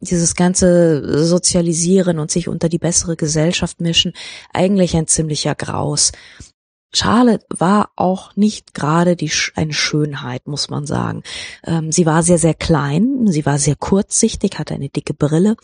[0.02, 4.14] dieses ganze Sozialisieren und sich unter die bessere Gesellschaft mischen
[4.52, 6.12] eigentlich ein ziemlicher Graus.
[6.92, 11.22] Charlotte war auch nicht gerade die eine Schönheit, muss man sagen.
[11.64, 15.56] Ähm, sie war sehr, sehr klein, sie war sehr kurzsichtig, hatte eine dicke Brille.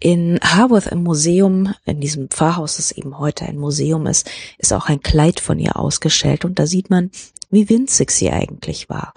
[0.00, 4.88] In Haworth im Museum, in diesem Pfarrhaus, das eben heute ein Museum ist, ist auch
[4.88, 7.10] ein Kleid von ihr ausgestellt und da sieht man,
[7.50, 9.12] wie winzig sie eigentlich war.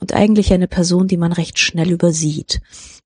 [0.00, 2.60] Und eigentlich eine Person, die man recht schnell übersieht.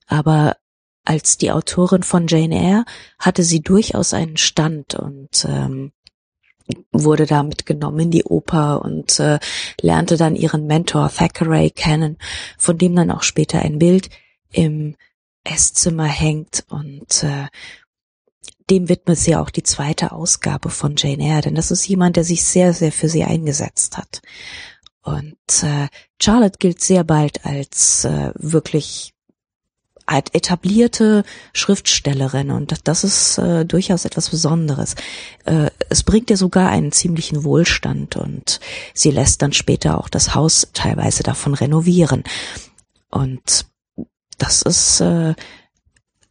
[0.06, 0.56] Aber
[1.04, 2.84] als die Autorin von Jane Eyre
[3.18, 5.92] hatte sie durchaus einen Stand und ähm,
[6.92, 9.38] wurde da mitgenommen in die Oper und äh,
[9.80, 12.18] lernte dann ihren Mentor Thackeray kennen,
[12.56, 14.10] von dem dann auch später ein Bild
[14.52, 14.94] im
[15.44, 17.48] Esszimmer hängt und äh,
[18.70, 22.24] dem widmet sie auch die zweite Ausgabe von Jane Eyre, denn das ist jemand, der
[22.24, 24.22] sich sehr, sehr für sie eingesetzt hat.
[25.02, 25.88] Und äh,
[26.20, 29.12] Charlotte gilt sehr bald als äh, wirklich
[30.06, 31.24] etablierte
[31.54, 34.94] Schriftstellerin und das ist äh, durchaus etwas Besonderes.
[35.44, 38.60] Äh, es bringt ihr sogar einen ziemlichen Wohlstand und
[38.94, 42.24] sie lässt dann später auch das Haus teilweise davon renovieren.
[43.10, 43.66] Und
[44.42, 45.34] das ist äh,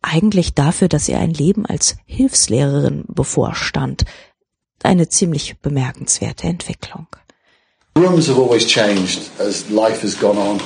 [0.01, 4.03] eigentlich dafür, dass ihr ein Leben als Hilfslehrerin bevorstand,
[4.83, 7.07] eine ziemlich bemerkenswerte Entwicklung.
[7.97, 10.59] Rooms have always changed as life has gone on.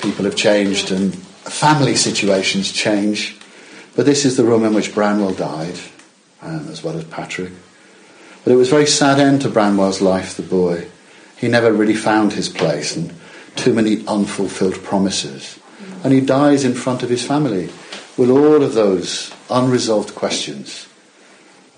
[0.00, 3.36] People have changed and family situations change.
[3.96, 5.78] But this is the room in which Branwell died,
[6.40, 7.52] um, as well as Patrick.
[8.44, 10.86] But it was a very sad end to Branwell's life, the boy.
[11.36, 13.12] He never really found his place and
[13.56, 15.58] too many unfulfilled promises.
[16.02, 17.70] And he dies in front of his family
[18.16, 20.88] with all of those unresolved questions.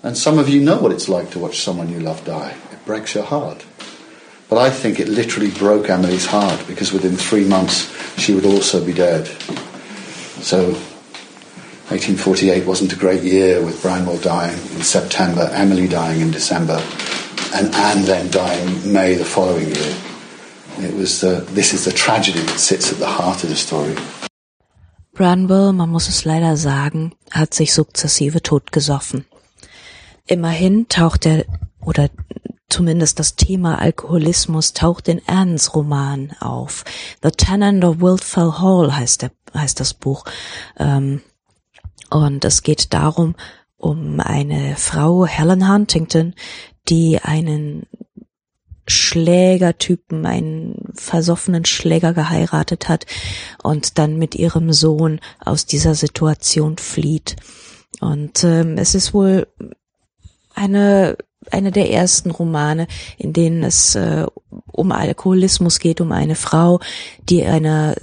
[0.03, 2.55] And some of you know what it's like to watch someone you love die.
[2.71, 3.65] It breaks your heart.
[4.49, 8.85] But I think it literally broke Emily's heart because within three months she would also
[8.85, 9.27] be dead.
[10.41, 10.73] So
[11.89, 16.81] 1848 wasn't a great year with Branwell dying in September, Emily dying in December,
[17.53, 19.95] and Anne then dying May the following year.
[20.79, 23.95] It was the, this is the tragedy that sits at the heart of the story.
[25.13, 29.25] Branwell, man muss es leider sagen, hat sich sukzessive totgesoffen.
[30.27, 31.45] Immerhin taucht er
[31.79, 32.09] oder
[32.69, 36.83] zumindest das Thema Alkoholismus taucht in Annes Roman auf.
[37.23, 40.25] The Tenant of Wildfell Hall heißt, der, heißt das Buch.
[40.77, 41.21] Ähm,
[42.09, 43.35] und es geht darum,
[43.77, 46.33] um eine Frau, Helen Huntington,
[46.89, 47.87] die einen
[48.87, 53.05] Schlägertypen, einen versoffenen Schläger geheiratet hat
[53.63, 57.35] und dann mit ihrem Sohn aus dieser Situation flieht.
[57.99, 59.47] Und ähm, es ist wohl
[60.53, 61.17] eine
[61.51, 64.25] eine der ersten Romane, in denen es äh,
[64.71, 66.79] um Alkoholismus geht, um eine Frau,
[67.29, 67.95] die eine,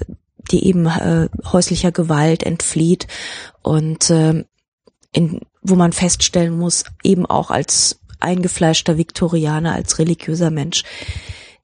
[0.51, 3.07] die eben äh, häuslicher Gewalt entflieht
[3.63, 4.45] und äh,
[5.13, 10.85] in, wo man feststellen muss, eben auch als eingefleischter Viktorianer, als religiöser Mensch,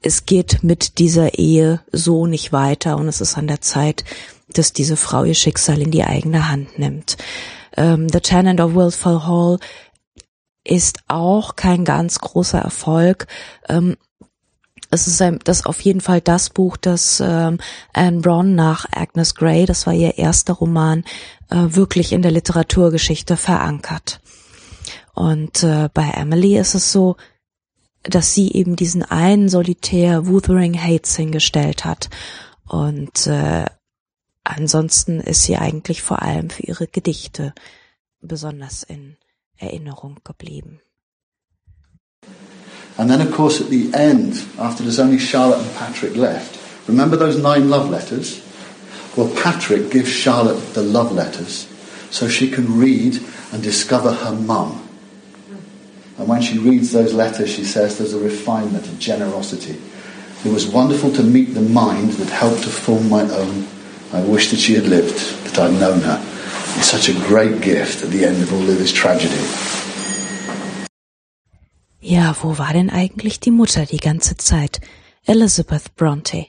[0.00, 4.04] es geht mit dieser Ehe so nicht weiter und es ist an der Zeit,
[4.52, 7.16] dass diese Frau ihr Schicksal in die eigene Hand nimmt.
[7.76, 9.58] Ähm, The Tenant of Wilfell Hall
[10.64, 13.26] ist auch kein ganz großer Erfolg.
[13.68, 13.96] Ähm,
[14.90, 17.58] es ist ein, das auf jeden Fall das Buch, das ähm,
[17.92, 21.04] Anne Bron nach Agnes Grey, das war ihr erster Roman,
[21.50, 24.20] äh, wirklich in der Literaturgeschichte verankert.
[25.18, 27.16] Und äh, bei Emily ist es so,
[28.04, 32.08] dass sie eben diesen einen Solitär Wuthering Heights hingestellt hat.
[32.68, 33.64] Und äh,
[34.44, 37.52] ansonsten ist sie eigentlich vor allem für ihre Gedichte
[38.20, 39.16] besonders in
[39.56, 40.78] Erinnerung geblieben.
[42.96, 47.18] And then, of course, at the end, after there's only Charlotte and Patrick left, remember
[47.18, 48.40] those nine love letters?
[49.16, 51.66] Well, Patrick gives Charlotte the love letters
[52.08, 53.20] so she can read
[53.52, 54.87] and discover her mum.
[56.18, 59.80] And when she reads those letters, she says there's a refinement, a generosity.
[60.44, 63.66] It was wonderful to meet the mind that helped to form my own.
[64.12, 66.20] I wish that she had lived, that I'd known her.
[66.76, 69.38] It's such a great gift at the end of all of this tragedy.
[72.00, 74.80] Ja, wo war denn eigentlich die Mutter die ganze Zeit?
[75.24, 76.46] Elizabeth Bronte.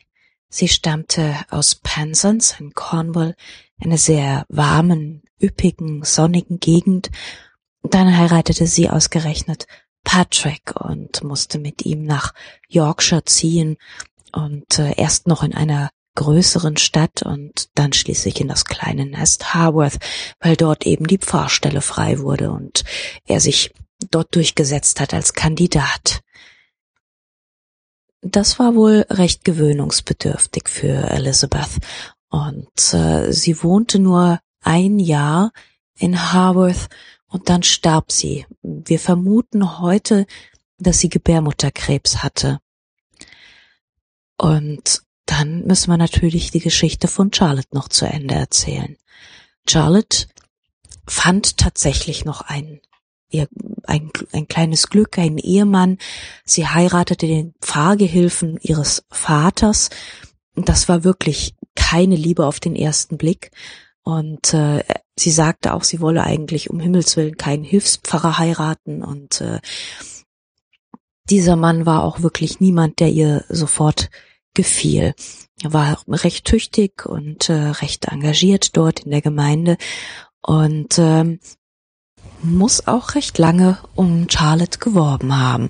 [0.50, 3.36] Sie stammte aus Penzance in Cornwall,
[3.80, 7.12] einer sehr warmen, üppigen, sonnigen Gegend.
[7.84, 9.66] Dann heiratete sie ausgerechnet
[10.04, 12.34] Patrick und musste mit ihm nach
[12.68, 13.78] Yorkshire ziehen
[14.32, 19.54] und äh, erst noch in einer größeren Stadt und dann schließlich in das kleine Nest
[19.54, 20.00] Harworth,
[20.40, 22.84] weil dort eben die Pfarrstelle frei wurde und
[23.26, 23.72] er sich
[24.12, 26.22] dort durchgesetzt hat als Kandidat.
[28.22, 31.80] Das war wohl recht gewöhnungsbedürftig für Elizabeth
[32.30, 35.52] und äh, sie wohnte nur ein Jahr
[35.96, 36.90] in Harworth
[37.30, 38.46] und dann starb sie.
[38.62, 40.26] Wir vermuten heute,
[40.78, 42.60] dass sie Gebärmutterkrebs hatte.
[44.38, 48.98] Und dann müssen wir natürlich die Geschichte von Charlotte noch zu Ende erzählen.
[49.68, 50.28] Charlotte
[51.06, 52.80] fand tatsächlich noch ein,
[53.30, 53.48] ihr,
[53.84, 55.98] ein, ein kleines Glück, einen Ehemann.
[56.46, 59.90] Sie heiratete den Pfarrgehilfen ihres Vaters.
[60.56, 63.52] Das war wirklich keine Liebe auf den ersten Blick.
[64.02, 64.84] Und äh,
[65.20, 69.60] sie sagte auch, sie wolle eigentlich um Himmels willen keinen Hilfspfarrer heiraten und äh,
[71.30, 74.10] dieser Mann war auch wirklich niemand, der ihr sofort
[74.56, 75.14] gefiel.
[75.62, 79.78] Er war recht tüchtig und äh, recht engagiert dort in der Gemeinde
[80.42, 81.40] und ähm,
[82.42, 85.70] muss auch recht lange um Charlotte geworben haben,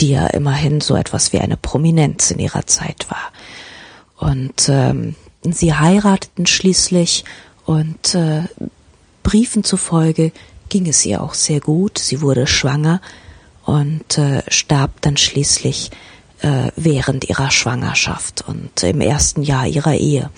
[0.00, 3.32] die ja immerhin so etwas wie eine Prominenz in ihrer Zeit war.
[4.16, 7.24] Und ähm, sie heirateten schließlich
[7.64, 8.42] und äh,
[9.22, 10.32] Briefen zufolge
[10.68, 11.98] ging es ihr auch sehr gut.
[11.98, 13.00] Sie wurde schwanger
[13.64, 15.90] und äh, starb dann schließlich
[16.40, 20.30] äh, während ihrer Schwangerschaft und im ersten Jahr ihrer Ehe.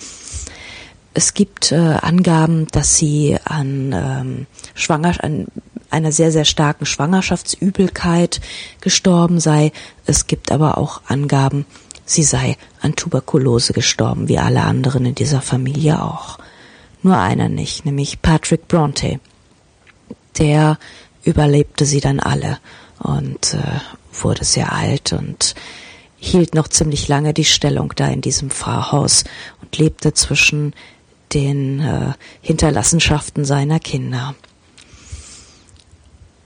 [1.13, 5.47] Es gibt äh, Angaben, dass sie an, ähm, Schwanger an
[5.89, 8.39] einer sehr, sehr starken Schwangerschaftsübelkeit
[8.81, 9.71] gestorben sei.
[10.05, 11.65] Es gibt aber auch Angaben,
[12.05, 16.37] sie sei an Tuberkulose gestorben, wie alle anderen in dieser Familie auch.
[17.03, 19.19] Nur einer nicht, nämlich Patrick Bronte.
[20.37, 20.77] Der
[21.23, 22.59] überlebte sie dann alle
[22.99, 23.79] und äh,
[24.11, 25.55] wurde sehr alt und
[26.17, 29.23] hielt noch ziemlich lange die Stellung da in diesem Pfarrhaus
[29.61, 30.73] und lebte zwischen
[31.33, 34.35] den äh, Hinterlassenschaften seiner Kinder.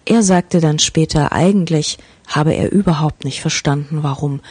[0.06, 1.97] Er sagte dann später, eigentlich
[2.28, 4.41] habe er überhaupt nicht verstanden, warum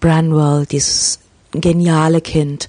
[0.00, 1.20] Branwell, dieses
[1.52, 2.68] geniale Kind,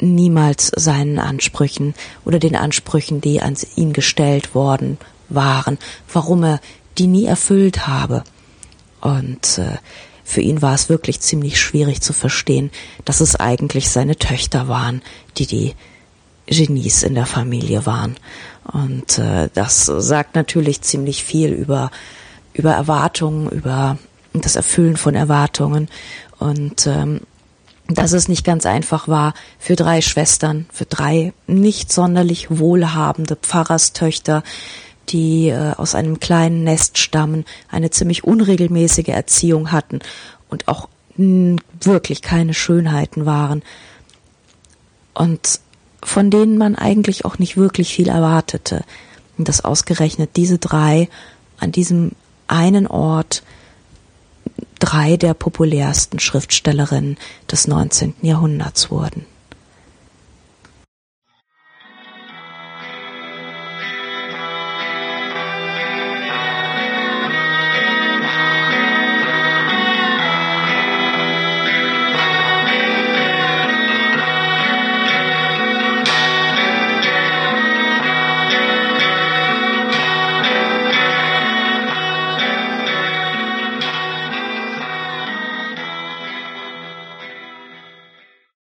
[0.00, 1.94] niemals seinen Ansprüchen
[2.24, 5.78] oder den Ansprüchen, die an ihn gestellt worden waren,
[6.12, 6.60] warum er
[6.98, 8.24] die nie erfüllt habe.
[9.00, 9.76] Und äh,
[10.24, 12.70] für ihn war es wirklich ziemlich schwierig zu verstehen,
[13.04, 15.02] dass es eigentlich seine Töchter waren,
[15.36, 15.74] die die
[16.46, 18.16] Genies in der Familie waren.
[18.64, 21.90] Und äh, das sagt natürlich ziemlich viel über,
[22.52, 23.98] über Erwartungen, über
[24.32, 25.88] das Erfüllen von Erwartungen.
[26.38, 27.20] Und ähm,
[27.88, 34.42] dass es nicht ganz einfach war für drei Schwestern, für drei nicht sonderlich wohlhabende Pfarrerstöchter,
[35.08, 40.00] die äh, aus einem kleinen Nest stammen, eine ziemlich unregelmäßige Erziehung hatten
[40.50, 43.62] und auch wirklich keine Schönheiten waren.
[45.14, 45.60] Und
[46.00, 48.84] von denen man eigentlich auch nicht wirklich viel erwartete.
[49.36, 51.08] Dass ausgerechnet diese drei
[51.58, 52.12] an diesem
[52.46, 53.42] einen Ort
[54.78, 57.16] drei der populärsten Schriftstellerinnen
[57.50, 58.14] des 19.
[58.22, 59.24] Jahrhunderts wurden.